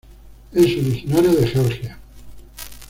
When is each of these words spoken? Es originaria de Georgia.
Es 0.51 0.65
originaria 0.77 1.29
de 1.31 1.47
Georgia. 1.47 1.99